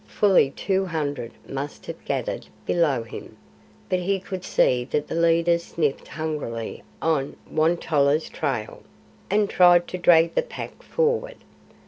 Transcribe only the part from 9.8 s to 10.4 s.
to drag